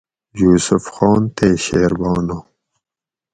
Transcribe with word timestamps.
یوسف 0.39 0.83
خان 0.95 1.21
تے 1.35 1.47
شیربانو 1.65 2.39